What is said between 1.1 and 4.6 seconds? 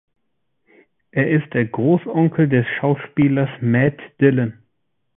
Er ist der Großonkel des Schauspielers Matt Dillon.